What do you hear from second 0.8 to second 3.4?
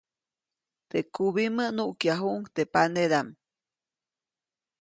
Teʼ kubimä nukyajuʼuŋ teʼ panedaʼm.